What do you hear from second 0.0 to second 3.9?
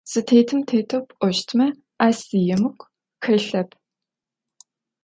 Зытетым тетэу пlощтмэ, ащ зи емыкlу хэлъэп